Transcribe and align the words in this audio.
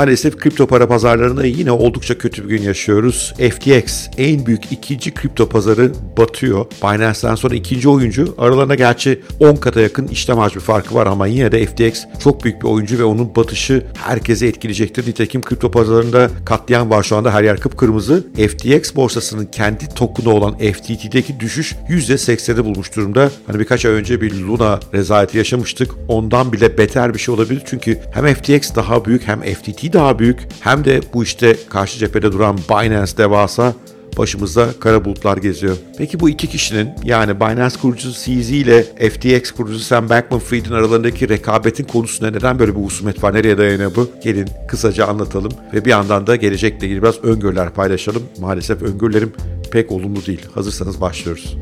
Maalesef 0.00 0.36
kripto 0.36 0.66
para 0.66 0.88
pazarlarında 0.88 1.46
yine 1.46 1.72
oldukça 1.72 2.18
kötü 2.18 2.44
bir 2.44 2.48
gün 2.48 2.62
yaşıyoruz. 2.62 3.34
FTX 3.38 4.08
en 4.18 4.46
büyük 4.46 4.72
ikinci 4.72 5.14
kripto 5.14 5.48
pazarı 5.48 5.92
batıyor. 6.18 6.66
Binance'den 6.82 7.34
sonra 7.34 7.54
ikinci 7.54 7.88
oyuncu. 7.88 8.34
Aralarında 8.38 8.74
gerçi 8.74 9.20
10 9.40 9.56
kata 9.56 9.80
yakın 9.80 10.08
işlem 10.08 10.38
hacmi 10.38 10.60
farkı 10.60 10.94
var 10.94 11.06
ama 11.06 11.26
yine 11.26 11.52
de 11.52 11.66
FTX 11.66 12.04
çok 12.22 12.44
büyük 12.44 12.62
bir 12.62 12.66
oyuncu 12.68 12.98
ve 12.98 13.04
onun 13.04 13.36
batışı 13.36 13.86
herkese 13.94 14.46
etkileyecektir. 14.46 15.06
Nitekim 15.06 15.42
kripto 15.42 15.70
pazarlarında 15.70 16.30
katliam 16.44 16.90
var 16.90 17.02
şu 17.02 17.16
anda 17.16 17.34
her 17.34 17.42
yer 17.42 17.60
kıpkırmızı. 17.60 18.26
FTX 18.34 18.94
borsasının 18.96 19.46
kendi 19.46 19.88
token'u 19.88 20.30
olan 20.30 20.58
FTT'deki 20.58 21.40
düşüş 21.40 21.74
%80'i 21.88 22.64
bulmuş 22.64 22.96
durumda. 22.96 23.30
Hani 23.46 23.58
birkaç 23.58 23.84
ay 23.84 23.92
önce 23.92 24.20
bir 24.20 24.34
Luna 24.34 24.80
rezaleti 24.94 25.38
yaşamıştık. 25.38 25.90
Ondan 26.08 26.52
bile 26.52 26.78
beter 26.78 27.14
bir 27.14 27.18
şey 27.18 27.34
olabilir. 27.34 27.62
Çünkü 27.66 27.98
hem 28.12 28.34
FTX 28.34 28.74
daha 28.74 29.04
büyük 29.04 29.28
hem 29.28 29.40
FTT 29.42 29.89
daha 29.92 30.18
büyük 30.18 30.48
hem 30.60 30.84
de 30.84 31.00
bu 31.14 31.24
işte 31.24 31.56
karşı 31.68 31.98
cephede 31.98 32.32
duran 32.32 32.58
Binance 32.70 33.16
devasa 33.16 33.74
başımızda 34.18 34.68
kara 34.80 35.04
bulutlar 35.04 35.36
geziyor. 35.36 35.76
Peki 35.98 36.20
bu 36.20 36.28
iki 36.28 36.46
kişinin 36.46 36.90
yani 37.04 37.40
Binance 37.40 37.76
kurucusu 37.82 38.12
CZ 38.12 38.50
ile 38.50 38.82
FTX 38.82 39.50
kurucusu 39.50 39.84
Sam 39.84 40.08
Bankman-Fried'in 40.08 40.72
aralarındaki 40.72 41.28
rekabetin 41.28 41.84
konusunda 41.84 42.30
neden 42.30 42.58
böyle 42.58 42.76
bir 42.76 42.80
husumet 42.80 43.22
var? 43.22 43.34
Nereye 43.34 43.58
dayanıyor 43.58 43.94
bu? 43.96 44.08
Gelin 44.24 44.48
kısaca 44.68 45.06
anlatalım 45.06 45.52
ve 45.74 45.84
bir 45.84 45.90
yandan 45.90 46.26
da 46.26 46.36
gelecekle 46.36 46.86
ilgili 46.86 47.02
biraz 47.02 47.24
öngörüler 47.24 47.70
paylaşalım. 47.70 48.22
Maalesef 48.40 48.82
öngörülerim 48.82 49.32
pek 49.70 49.92
olumlu 49.92 50.26
değil. 50.26 50.46
Hazırsanız 50.54 51.00
başlıyoruz. 51.00 51.56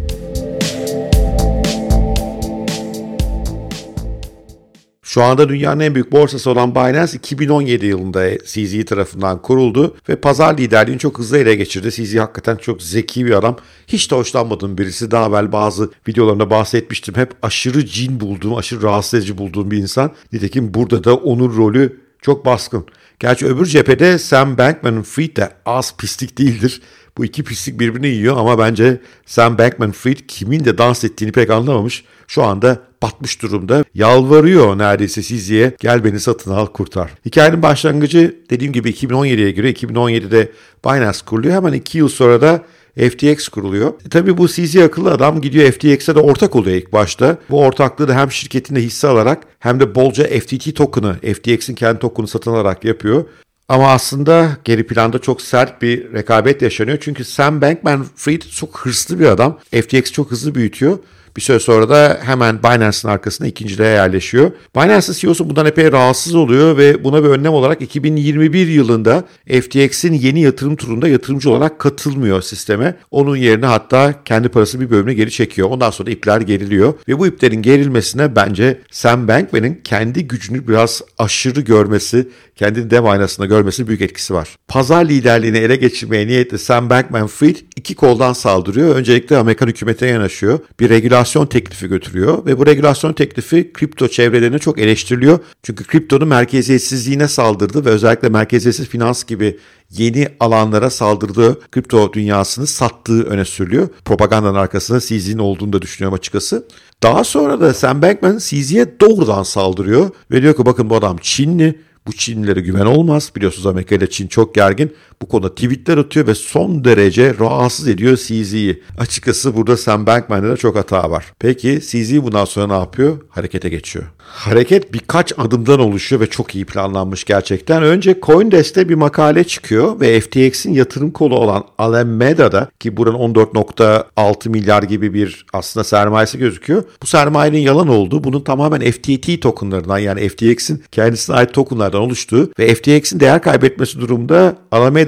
Şu 5.19 5.25
anda 5.25 5.49
dünyanın 5.49 5.81
en 5.81 5.95
büyük 5.95 6.13
borsası 6.13 6.51
olan 6.51 6.75
Binance 6.75 7.13
2017 7.19 7.87
yılında 7.87 8.39
CZ 8.39 8.85
tarafından 8.85 9.43
kuruldu 9.43 9.97
ve 10.09 10.17
pazar 10.17 10.59
liderliğini 10.59 10.99
çok 10.99 11.19
hızlı 11.19 11.39
ele 11.39 11.55
geçirdi. 11.55 11.91
CZ 11.91 12.17
hakikaten 12.17 12.57
çok 12.57 12.83
zeki 12.83 13.27
bir 13.27 13.31
adam. 13.31 13.57
Hiç 13.87 14.11
de 14.11 14.15
hoşlanmadığım 14.17 14.79
birisi. 14.79 15.11
Daha 15.11 15.29
evvel 15.29 15.53
bazı 15.53 15.91
videolarında 16.09 16.51
bahsetmiştim. 16.51 17.15
Hep 17.15 17.33
aşırı 17.43 17.87
cin 17.87 18.21
bulduğum, 18.21 18.57
aşırı 18.57 18.83
rahatsız 18.83 19.15
edici 19.15 19.39
bulduğum 19.39 19.71
bir 19.71 19.79
insan. 19.79 20.11
Nitekim 20.33 20.75
burada 20.75 21.05
da 21.05 21.17
onun 21.17 21.57
rolü 21.57 22.01
çok 22.23 22.47
baskın. 22.47 22.87
Gerçi 23.21 23.47
öbür 23.47 23.67
cephede 23.67 24.19
Sam 24.19 24.59
Bankman-Fried 24.59 25.37
de 25.37 25.51
az 25.67 25.97
pislik 25.97 26.39
değildir. 26.39 26.81
Bu 27.17 27.25
iki 27.25 27.45
pislik 27.45 27.81
birbirini 27.81 28.09
yiyor 28.09 28.37
ama 28.37 28.59
bence 28.59 29.01
Sam 29.27 29.59
Bankman-Fried 29.59 30.27
kimin 30.29 30.65
de 30.65 30.79
dans 30.79 31.05
ettiğini 31.05 31.33
pek 31.33 31.51
anlamamış. 31.51 32.05
Şu 32.27 32.45
anda 32.45 32.79
batmış 33.03 33.43
durumda. 33.43 33.85
Yalvarıyor 33.95 34.79
neredeyse 34.79 35.23
Sizi'ye 35.23 35.73
gel 35.81 36.05
beni 36.05 36.21
satın 36.21 36.51
al 36.51 36.67
kurtar. 36.67 37.11
Hikayenin 37.27 37.63
başlangıcı 37.63 38.37
dediğim 38.51 38.73
gibi 38.73 38.91
2017'ye 38.91 39.51
göre 39.51 39.71
2017'de 39.71 40.53
Binance 40.85 41.19
kuruluyor. 41.27 41.55
Hemen 41.55 41.73
2 41.73 41.99
yıl 41.99 42.09
sonra 42.09 42.41
da 42.41 42.63
FTX 42.97 43.49
kuruluyor. 43.49 43.93
E, 44.07 44.09
tabii 44.09 44.39
bu 44.39 44.49
CZ 44.49 44.77
akıllı 44.77 45.11
adam 45.11 45.41
gidiyor 45.41 45.73
FTX'e 45.73 46.15
de 46.15 46.21
ortak 46.21 46.57
oluyor 46.57 46.77
ilk 46.77 46.93
başta. 46.93 47.39
Bu 47.51 47.61
ortaklığı 47.61 48.09
da 48.09 48.15
hem 48.15 48.33
şirketinde 48.33 48.81
hisse 48.81 49.09
alarak 49.09 49.43
hem 49.59 49.81
de 49.81 49.95
bolca 49.95 50.25
FTT 50.25 50.77
token'ı, 50.77 51.15
FTX'in 51.35 51.75
kendi 51.75 51.99
token'ı 51.99 52.29
satın 52.29 52.51
alarak 52.51 52.85
yapıyor. 52.85 53.25
Ama 53.69 53.89
aslında 53.89 54.57
geri 54.65 54.87
planda 54.87 55.19
çok 55.19 55.43
sert 55.43 55.83
bir 55.83 56.13
rekabet 56.13 56.63
yaşanıyor. 56.63 56.99
Çünkü 57.01 57.25
Sam 57.25 57.61
Bankman-Fried 57.61 58.51
çok 58.51 58.79
hırslı 58.79 59.21
bir 59.21 59.27
adam. 59.27 59.59
FTX 59.73 60.13
çok 60.13 60.31
hızlı 60.31 60.55
büyütüyor. 60.55 60.99
Bir 61.37 61.43
süre 61.43 61.59
sonra 61.59 61.89
da 61.89 62.21
hemen 62.23 62.63
Binance'ın 62.63 63.13
arkasına 63.13 63.47
ikinciliğe 63.47 63.89
yerleşiyor. 63.89 64.51
Binance'ın 64.77 65.17
CEO'su 65.17 65.51
bundan 65.51 65.67
epey 65.67 65.93
rahatsız 65.93 66.35
oluyor 66.35 66.77
ve 66.77 67.05
buna 67.05 67.25
bir 67.25 67.29
önlem 67.29 67.53
olarak 67.53 67.83
2021 67.83 68.67
yılında 68.67 69.25
FTX'in 69.49 70.13
yeni 70.13 70.41
yatırım 70.41 70.77
turunda 70.77 71.09
yatırımcı 71.09 71.51
olarak 71.51 71.79
katılmıyor 71.79 72.43
sisteme. 72.43 72.97
Onun 73.11 73.37
yerine 73.37 73.67
hatta 73.67 74.15
kendi 74.25 74.49
parası 74.49 74.81
bir 74.81 74.91
bölümüne 74.91 75.15
geri 75.15 75.31
çekiyor. 75.31 75.71
Ondan 75.71 75.91
sonra 75.91 76.11
ipler 76.11 76.41
geriliyor 76.41 76.95
ve 77.09 77.19
bu 77.19 77.27
iplerin 77.27 77.63
gerilmesine 77.63 78.37
bence 78.37 78.81
Sam 78.91 79.29
Bankman'ın 79.29 79.79
kendi 79.85 80.29
gücünü 80.29 80.69
biraz 80.69 81.03
aşırı 81.19 81.61
görmesi, 81.61 82.29
kendini 82.57 82.91
dev 82.91 83.05
aynasında 83.05 83.47
görmesi 83.47 83.89
büyük 83.89 84.03
etkisi 84.03 84.35
var. 84.35 84.57
Pazar 84.69 85.05
liderliğini 85.05 85.59
ele 85.59 85.77
geçirmeye 85.77 86.27
niyetli 86.27 86.59
Sam 86.59 86.91
Bankman-Fried 86.91 87.57
iki 87.77 87.95
koldan 87.95 88.33
saldırıyor. 88.33 88.97
Öncelikle 88.97 89.37
Amerikan 89.37 89.67
hükümetine 89.67 90.09
yanaşıyor. 90.09 90.59
Bir 90.81 90.89
regülasyon 90.89 91.18
teklifi 91.25 91.89
götürüyor 91.89 92.47
ve 92.47 92.59
bu 92.59 92.67
regülasyon 92.67 93.13
teklifi 93.13 93.73
kripto 93.73 94.09
çevrelerine 94.09 94.59
çok 94.59 94.79
eleştiriliyor. 94.79 95.39
Çünkü 95.63 95.85
kriptonun 95.85 96.29
merkeziyetsizliğine 96.29 97.29
saldırdı 97.29 97.85
ve 97.85 97.89
özellikle 97.91 98.29
merkeziyetsiz 98.29 98.89
finans 98.89 99.25
gibi 99.25 99.59
yeni 99.91 100.29
alanlara 100.41 100.91
saldırdığı 100.91 101.61
kripto 101.71 102.13
dünyasını 102.13 102.67
sattığı 102.67 103.23
öne 103.23 103.45
sürülüyor. 103.45 103.89
Propagandanın 104.05 104.55
arkasında 104.55 105.01
CZ'nin 105.01 105.39
olduğunu 105.39 105.73
da 105.73 105.83
düşünüyorum 105.83 106.19
açıkçası. 106.19 106.67
Daha 107.03 107.25
sonra 107.25 107.61
da 107.61 107.75
Sam 107.75 108.03
Bankman 108.03 108.39
CZ'ye 108.39 109.01
doğrudan 109.01 109.43
saldırıyor 109.43 110.11
ve 110.31 110.43
diyor 110.43 110.57
ki 110.57 110.67
bakın 110.67 110.91
bu 110.91 110.97
adam 110.97 111.17
Çinli, 111.21 111.81
bu 112.07 112.13
Çinlilere 112.13 112.61
güven 112.61 112.87
olmaz. 112.87 113.33
Biliyorsunuz 113.37 113.67
Amerika 113.67 113.95
ile 113.95 114.11
Çin 114.11 114.27
çok 114.27 114.55
gergin. 114.55 114.93
Bu 115.23 115.29
konuda 115.29 115.55
tweetler 115.55 115.99
atıyor 115.99 116.27
ve 116.27 116.35
son 116.35 116.85
derece 116.85 117.35
rahatsız 117.41 117.89
ediyor 117.89 118.17
CZ'yi. 118.17 118.83
Açıkçası 118.99 119.57
burada 119.57 119.77
Sam 119.77 120.07
Bankman'da 120.07 120.49
da 120.49 120.57
çok 120.57 120.77
hata 120.77 121.11
var. 121.11 121.33
Peki 121.39 121.81
CZ 121.81 122.23
bundan 122.23 122.45
sonra 122.45 122.67
ne 122.67 122.73
yapıyor? 122.73 123.19
Harekete 123.29 123.69
geçiyor. 123.69 124.05
Hareket 124.29 124.93
birkaç 124.93 125.33
adımdan 125.39 125.81
oluşuyor 125.81 126.21
ve 126.21 126.27
çok 126.27 126.55
iyi 126.55 126.65
planlanmış 126.65 127.25
gerçekten. 127.25 127.83
Önce 127.83 128.19
Coindesk'te 128.23 128.89
bir 128.89 128.95
makale 128.95 129.45
çıkıyor 129.45 130.01
ve 130.01 130.21
FTX'in 130.21 130.75
yatırım 130.75 131.11
kolu 131.11 131.39
olan 131.39 131.65
Alameda'da 131.79 132.71
ki 132.81 132.97
buranın 132.97 133.19
14.6 133.19 134.49
milyar 134.49 134.83
gibi 134.83 135.15
bir 135.15 135.47
aslında 135.53 135.85
sermayesi 135.85 136.39
gözüküyor. 136.39 136.83
Bu 137.03 137.07
sermayenin 137.07 137.59
yalan 137.59 137.89
olduğu, 137.89 138.25
bunun 138.25 138.41
tamamen 138.41 138.91
FTT 138.91 139.43
tokenlarından 139.43 139.99
yani 139.99 140.29
FTX'in 140.29 140.83
kendisine 140.93 141.37
ait 141.37 141.55
tokenlardan 141.55 142.01
oluştuğu 142.01 142.51
ve 142.59 142.75
FTX'in 142.75 143.21
değer 143.21 143.43
kaybetmesi 143.43 144.01
durumunda 144.01 144.57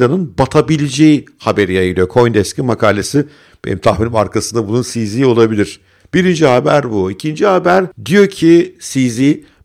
Alameda'nın 0.01 0.35
batabileceği 0.39 1.25
haberi 1.39 1.73
yayılıyor. 1.73 2.09
Coindesk'in 2.09 2.65
makalesi 2.65 3.27
benim 3.65 3.79
tahminim 3.79 4.17
arkasında 4.17 4.69
bunun 4.69 4.83
CZ 4.83 5.23
olabilir. 5.23 5.81
Birinci 6.15 6.47
haber 6.47 6.91
bu. 6.91 7.11
İkinci 7.11 7.47
haber 7.47 7.85
diyor 8.05 8.27
ki 8.27 8.77
CZ 8.81 9.21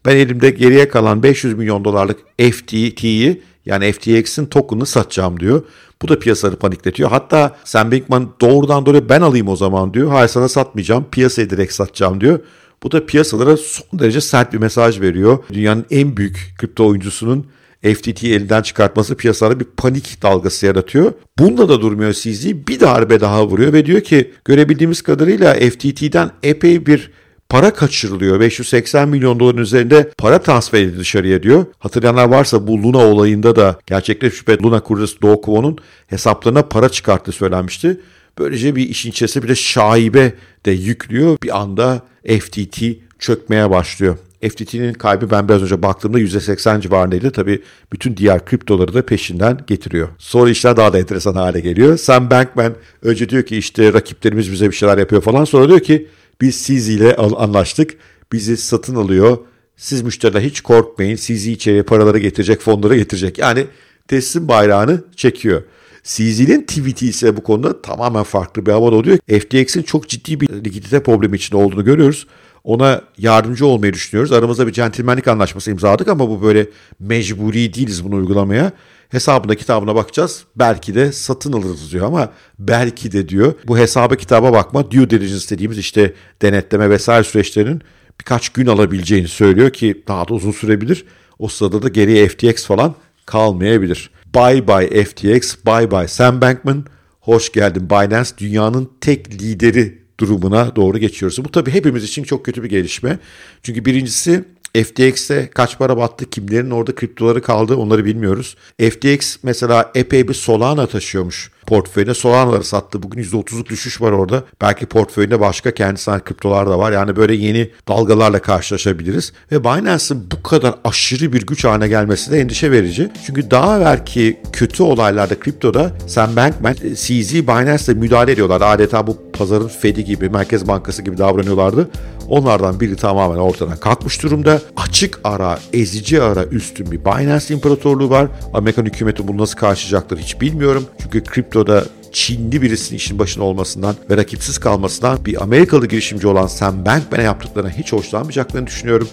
ben 0.06 0.16
elimde 0.16 0.50
geriye 0.50 0.90
kalan 0.90 1.24
500 1.24 1.54
milyon 1.54 1.86
dolarlık 1.86 2.20
FTT'yi 2.40 3.42
yani 3.66 3.92
FTX'in 3.92 4.46
token'ını 4.46 4.86
satacağım 4.86 5.40
diyor. 5.40 5.64
Bu 6.02 6.08
da 6.08 6.20
piyasaları 6.20 6.56
panikletiyor. 6.56 7.10
Hatta 7.10 7.56
Sam 7.64 7.92
Bankman 7.92 8.30
doğrudan 8.42 8.86
doğruya 8.86 9.10
ben 9.10 9.22
alayım 9.22 9.48
o 9.48 9.56
zaman 9.56 9.94
diyor. 9.94 10.12
Hayır 10.12 10.28
sana 10.28 10.50
satmayacağım 10.50 11.06
piyasaya 11.12 11.50
direkt 11.50 11.74
satacağım 11.74 12.22
diyor. 12.22 12.40
Bu 12.84 12.92
da 12.92 13.06
piyasalara 13.06 13.58
son 13.58 14.00
derece 14.00 14.22
sert 14.22 14.54
bir 14.54 14.58
mesaj 14.58 15.02
veriyor. 15.02 15.38
Dünyanın 15.54 15.86
en 15.92 16.18
büyük 16.18 16.54
kripto 16.58 16.88
oyuncusunun 16.88 17.46
FTT'yi 17.84 18.34
elinden 18.34 18.62
çıkartması 18.62 19.16
piyasalara 19.16 19.60
bir 19.60 19.66
panik 19.78 20.22
dalgası 20.22 20.66
yaratıyor. 20.66 21.14
Bunda 21.40 21.70
da 21.70 21.82
durmuyor 21.82 22.14
CZ 22.14 22.46
bir 22.46 22.80
darbe 22.80 23.20
daha 23.20 23.48
vuruyor 23.48 23.74
ve 23.74 23.86
diyor 23.86 24.02
ki 24.02 24.32
görebildiğimiz 24.46 25.02
kadarıyla 25.02 25.54
FTT'den 25.54 26.32
epey 26.44 26.86
bir 26.86 27.12
para 27.50 27.74
kaçırılıyor. 27.74 28.40
580 28.40 29.10
milyon 29.10 29.40
doların 29.40 29.58
üzerinde 29.58 30.12
para 30.18 30.42
transfer 30.42 30.82
edildi 30.82 31.00
dışarıya 31.00 31.44
diyor. 31.44 31.66
Hatırlayanlar 31.80 32.26
varsa 32.26 32.68
bu 32.68 32.84
Luna 32.84 32.98
olayında 32.98 33.56
da 33.56 33.80
gerçekten 33.86 34.30
şüphe 34.30 34.58
Luna 34.64 34.80
kurucusu 34.80 35.22
Do 35.22 35.42
Kwon'un 35.42 35.78
hesaplarına 36.08 36.62
para 36.62 36.90
çıkarttığı 36.90 37.32
söylenmişti. 37.32 38.00
Böylece 38.38 38.76
bir 38.76 38.90
işin 38.90 39.10
içerisinde 39.10 39.44
bir 39.44 39.50
de 39.50 39.56
şaibe 39.56 40.34
de 40.66 40.72
yüklüyor. 40.72 41.38
Bir 41.44 41.58
anda 41.60 42.02
FTT 42.40 42.82
çökmeye 43.20 43.70
başlıyor. 43.70 44.18
FTT'nin 44.50 44.94
kaybı 44.94 45.32
ben 45.32 45.50
biraz 45.50 45.64
önce 45.64 45.82
baktığımda 45.82 46.20
%80 46.20 46.82
civarındaydı. 46.82 47.32
Tabii 47.32 47.62
bütün 47.94 48.18
diğer 48.18 48.46
kriptoları 48.46 48.94
da 48.94 49.06
peşinden 49.06 49.60
getiriyor. 49.68 50.08
Sonra 50.18 50.50
işler 50.50 50.78
daha 50.78 50.94
da 50.94 51.00
enteresan 51.00 51.36
hale 51.36 51.60
geliyor. 51.60 51.98
Sam 51.98 52.30
Bankman 52.30 52.74
önce 53.02 53.30
diyor 53.30 53.44
ki 53.44 53.58
işte 53.58 53.94
rakiplerimiz 53.94 54.52
bize 54.52 54.70
bir 54.70 54.76
şeyler 54.76 54.98
yapıyor 54.98 55.22
falan. 55.22 55.46
Sonra 55.46 55.70
diyor 55.70 55.80
ki 55.80 56.08
biz 56.42 56.56
siz 56.56 56.90
ile 56.90 57.16
anlaştık. 57.16 57.98
Bizi 58.32 58.58
satın 58.58 58.96
alıyor. 58.96 59.38
Siz 59.78 60.02
müşteriler 60.02 60.42
hiç 60.42 60.62
korkmayın. 60.62 61.16
Sizi 61.16 61.52
içeriye 61.52 61.84
paraları 61.84 62.20
getirecek, 62.20 62.62
fonları 62.62 62.98
getirecek. 62.98 63.38
Yani 63.38 63.68
teslim 64.08 64.48
bayrağını 64.48 65.04
çekiyor. 65.16 65.64
CZ'nin 66.04 66.62
tweet'i 66.62 67.08
ise 67.08 67.38
bu 67.38 67.44
konuda 67.44 67.82
tamamen 67.82 68.24
farklı 68.24 68.66
bir 68.66 68.72
havada 68.72 68.96
oluyor. 68.96 69.18
FTX'in 69.18 69.84
çok 69.84 70.10
ciddi 70.10 70.40
bir 70.40 70.48
likidite 70.50 71.04
problemi 71.04 71.36
içinde 71.36 71.58
olduğunu 71.58 71.86
görüyoruz. 71.86 72.28
Ona 72.66 73.02
yardımcı 73.18 73.66
olmayı 73.66 73.94
düşünüyoruz. 73.94 74.32
Aramızda 74.32 74.68
bir 74.68 74.72
centilmenlik 74.72 75.28
anlaşması 75.28 75.72
imzaladık 75.72 76.08
ama 76.08 76.30
bu 76.30 76.42
böyle 76.42 76.70
mecburi 77.00 77.74
değiliz 77.74 78.04
bunu 78.04 78.16
uygulamaya. 78.16 78.72
Hesabına 79.10 79.56
kitabına 79.56 79.96
bakacağız. 79.96 80.44
Belki 80.56 80.96
de 80.96 81.12
satın 81.12 81.54
alırız 81.54 81.92
diyor 81.92 82.06
ama 82.06 82.32
belki 82.60 83.12
de 83.12 83.30
diyor. 83.30 83.54
Bu 83.68 83.78
hesaba 83.78 84.16
kitaba 84.16 84.54
bakma 84.54 84.92
due 84.92 85.10
diligence 85.10 85.50
dediğimiz 85.50 85.78
işte 85.78 86.14
denetleme 86.42 86.90
vesaire 86.90 87.24
süreçlerinin 87.24 87.82
birkaç 88.20 88.50
gün 88.50 88.68
alabileceğini 88.68 89.28
söylüyor 89.28 89.70
ki 89.70 90.04
daha 90.08 90.28
da 90.28 90.34
uzun 90.34 90.52
sürebilir. 90.52 91.06
O 91.40 91.48
sırada 91.48 91.82
da 91.82 91.90
geriye 91.90 92.28
FTX 92.28 92.66
falan 92.66 92.96
kalmayabilir. 93.26 94.10
Bye 94.36 94.68
bye 94.68 95.04
FTX, 95.04 95.56
bye 95.66 95.92
bye 95.92 96.08
Sam 96.08 96.42
Bankman. 96.42 96.86
Hoş 97.20 97.52
geldin 97.52 97.90
Binance. 97.90 98.30
Dünyanın 98.38 98.92
tek 99.02 99.42
lideri 99.42 100.05
durumuna 100.20 100.76
doğru 100.76 100.98
geçiyoruz. 100.98 101.46
Bu 101.46 101.52
tabii 101.52 101.72
hepimiz 101.72 102.04
için 102.04 102.24
çok 102.24 102.46
kötü 102.46 102.64
bir 102.64 102.70
gelişme. 102.70 103.20
Çünkü 103.64 103.86
birincisi 103.86 104.46
FTX'te 104.84 105.50
kaç 105.54 105.78
para 105.78 105.98
battı, 105.98 106.30
kimlerin 106.30 106.72
orada 106.72 106.96
kriptoları 106.96 107.42
kaldı 107.42 107.76
onları 107.76 108.06
bilmiyoruz. 108.06 108.56
FTX 108.80 109.38
mesela 109.44 109.92
epey 109.96 110.28
bir 110.28 110.34
Solana 110.34 110.88
taşıyormuş 110.88 111.52
portföyüne. 111.68 112.14
Solana'ları 112.14 112.64
sattı. 112.64 113.04
Bugün 113.04 113.24
%30'luk 113.24 113.66
düşüş 113.66 114.02
var 114.02 114.12
orada. 114.12 114.44
Belki 114.62 114.86
portföyünde 114.86 115.40
başka 115.40 115.72
kendisine 115.72 116.20
kriptolar 116.20 116.70
da 116.70 116.80
var. 116.80 116.92
Yani 116.92 117.16
böyle 117.16 117.36
yeni 117.36 117.70
dalgalarla 117.88 118.42
karşılaşabiliriz. 118.42 119.34
Ve 119.52 119.64
Binance'ın 119.64 120.28
bu 120.32 120.44
kadar 120.44 120.76
aşırı 120.84 121.34
bir 121.34 121.46
güç 121.46 121.66
haline 121.66 121.88
gelmesi 121.88 122.32
de 122.32 122.40
endişe 122.40 122.72
verici. 122.72 123.10
Çünkü 123.26 123.52
daha 123.52 123.78
evvelki 123.78 124.40
kötü 124.54 124.84
olaylarda 124.84 125.40
kriptoda 125.40 125.92
Sam 126.08 126.36
Bankman, 126.36 126.74
CZ 126.96 127.34
Binance'le 127.34 127.96
müdahale 127.96 128.32
ediyorlar. 128.32 128.62
Adeta 128.62 129.08
bu 129.08 129.18
pazarın 129.36 129.68
Fed'i 129.68 130.06
gibi, 130.06 130.30
Merkez 130.30 130.68
Bankası 130.68 131.02
gibi 131.02 131.18
davranıyorlardı. 131.18 131.90
Onlardan 132.30 132.80
biri 132.80 132.96
tamamen 132.96 133.38
ortadan 133.38 133.78
kalkmış 133.78 134.24
durumda. 134.24 134.62
Açık 134.78 135.20
ara, 135.24 135.60
ezici 135.74 136.22
ara 136.22 136.46
üstün 136.46 136.92
bir 136.92 137.06
Binance 137.06 137.54
imparatorluğu 137.54 138.10
var. 138.10 138.28
Amerikan 138.54 138.86
hükümeti 138.86 139.28
bunu 139.28 139.38
nasıl 139.38 139.58
karşılayacaktır 139.58 140.18
hiç 140.18 140.42
bilmiyorum. 140.42 140.86
Çünkü 141.02 141.24
kriptoda 141.24 141.86
Çinli 142.12 142.62
birisinin 142.62 142.98
işin 142.98 143.20
başında 143.20 143.46
olmasından 143.46 143.96
ve 144.10 144.18
rakipsiz 144.18 144.58
kalmasından 144.58 145.26
bir 145.26 145.44
Amerikalı 145.44 145.88
girişimci 145.88 146.28
olan 146.28 146.48
Sam 146.48 146.86
Bankman'e 146.86 147.24
yaptıklarına 147.24 147.70
hiç 147.70 147.94
hoşlanmayacaklarını 147.94 148.68
düşünüyorum. 148.68 149.08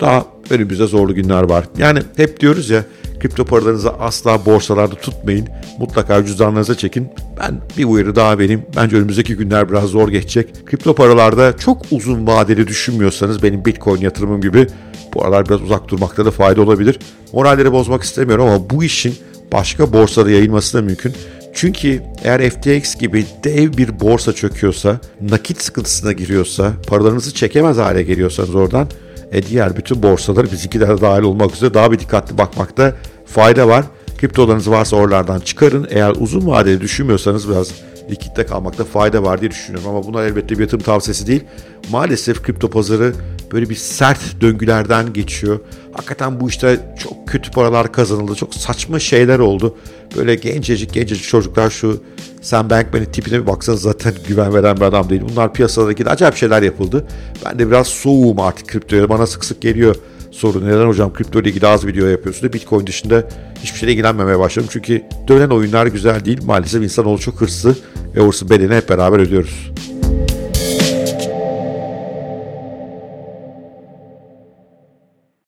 Daha 0.00 0.26
önümüzde 0.50 0.86
zorlu 0.86 1.14
günler 1.14 1.42
var. 1.42 1.64
Yani 1.78 2.02
hep 2.16 2.40
diyoruz 2.40 2.70
ya 2.70 2.84
kripto 3.26 3.44
paralarınızı 3.44 3.90
asla 3.90 4.46
borsalarda 4.46 4.94
tutmayın. 4.94 5.48
Mutlaka 5.78 6.24
cüzdanlarınıza 6.24 6.74
çekin. 6.74 7.08
Ben 7.40 7.60
bir 7.78 7.84
uyarı 7.84 8.16
daha 8.16 8.38
vereyim. 8.38 8.62
Bence 8.76 8.96
önümüzdeki 8.96 9.36
günler 9.36 9.68
biraz 9.68 9.84
zor 9.84 10.08
geçecek. 10.08 10.66
Kripto 10.66 10.94
paralarda 10.94 11.56
çok 11.56 11.82
uzun 11.90 12.26
vadeli 12.26 12.66
düşünmüyorsanız 12.66 13.42
benim 13.42 13.64
Bitcoin 13.64 14.00
yatırımım 14.00 14.40
gibi 14.40 14.66
bu 15.14 15.24
aralar 15.24 15.48
biraz 15.48 15.62
uzak 15.62 15.88
durmakta 15.88 16.24
da 16.24 16.30
fayda 16.30 16.62
olabilir. 16.62 16.98
Moralleri 17.32 17.72
bozmak 17.72 18.02
istemiyorum 18.02 18.46
ama 18.46 18.70
bu 18.70 18.84
işin 18.84 19.14
başka 19.52 19.92
borsada 19.92 20.30
yayılması 20.30 20.78
da 20.78 20.82
mümkün. 20.82 21.12
Çünkü 21.54 22.02
eğer 22.24 22.50
FTX 22.50 22.94
gibi 22.94 23.24
dev 23.44 23.76
bir 23.76 24.00
borsa 24.00 24.32
çöküyorsa, 24.32 25.00
nakit 25.20 25.62
sıkıntısına 25.62 26.12
giriyorsa, 26.12 26.72
paralarınızı 26.86 27.34
çekemez 27.34 27.76
hale 27.76 28.02
geliyorsanız 28.02 28.54
oradan 28.54 28.88
e 29.32 29.42
diğer 29.42 29.76
bütün 29.76 30.02
borsalar 30.02 30.52
bizimkiler 30.52 31.00
dahil 31.00 31.22
olmak 31.22 31.54
üzere 31.54 31.74
daha 31.74 31.92
bir 31.92 31.98
dikkatli 31.98 32.38
bakmakta 32.38 32.94
fayda 33.26 33.68
var. 33.68 33.84
Kriptolarınız 34.18 34.70
varsa 34.70 34.96
oralardan 34.96 35.40
çıkarın. 35.40 35.86
Eğer 35.90 36.10
uzun 36.18 36.46
vadeli 36.46 36.80
düşünmüyorsanız 36.80 37.48
biraz 37.48 37.72
likitte 38.10 38.46
kalmakta 38.46 38.84
fayda 38.84 39.22
var 39.22 39.40
diye 39.40 39.50
düşünüyorum. 39.50 39.90
Ama 39.90 40.06
bunlar 40.06 40.24
elbette 40.24 40.54
bir 40.54 40.60
yatırım 40.60 40.82
tavsiyesi 40.82 41.26
değil. 41.26 41.44
Maalesef 41.90 42.42
kripto 42.42 42.70
pazarı 42.70 43.12
böyle 43.52 43.70
bir 43.70 43.74
sert 43.74 44.40
döngülerden 44.40 45.12
geçiyor. 45.12 45.60
Hakikaten 45.96 46.40
bu 46.40 46.48
işte 46.48 46.78
çok 46.98 47.28
kötü 47.28 47.50
paralar 47.50 47.92
kazanıldı. 47.92 48.34
Çok 48.34 48.54
saçma 48.54 48.98
şeyler 48.98 49.38
oldu. 49.38 49.76
Böyle 50.16 50.34
gencecik 50.34 50.92
gencecik 50.92 51.24
çocuklar 51.24 51.70
şu 51.70 52.02
Sam 52.42 52.70
Bankman'ın 52.70 53.04
tipine 53.04 53.42
bir 53.42 53.46
baksanız 53.46 53.82
zaten 53.82 54.14
güven 54.28 54.54
veren 54.54 54.76
bir 54.76 54.82
adam 54.82 55.10
değil. 55.10 55.22
Bunlar 55.32 55.52
piyasadaki 55.52 56.04
de 56.04 56.10
acayip 56.10 56.36
şeyler 56.36 56.62
yapıldı. 56.62 57.06
Ben 57.44 57.58
de 57.58 57.68
biraz 57.68 57.86
soğuğum 57.86 58.40
artık 58.40 58.68
kriptoya. 58.68 59.08
Bana 59.08 59.26
sık 59.26 59.44
sık 59.44 59.60
geliyor 59.60 59.96
soru. 60.30 60.66
Neden 60.66 60.86
hocam 60.86 61.12
kripto 61.12 61.40
ile 61.40 61.48
ilgili 61.48 61.66
az 61.66 61.86
video 61.86 62.06
yapıyorsun 62.06 62.48
da 62.48 62.52
Bitcoin 62.52 62.86
dışında 62.86 63.28
hiçbir 63.62 63.78
şeyle 63.78 63.92
ilgilenmemeye 63.92 64.38
başladım. 64.38 64.68
Çünkü 64.72 65.02
dönen 65.28 65.50
oyunlar 65.50 65.86
güzel 65.86 66.24
değil. 66.24 66.44
Maalesef 66.44 66.82
insanoğlu 66.82 67.18
çok 67.18 67.40
hırslı 67.40 67.76
ve 68.16 68.26
hırsı 68.26 68.50
bedelini 68.50 68.74
hep 68.74 68.88
beraber 68.88 69.18
ödüyoruz. 69.18 69.72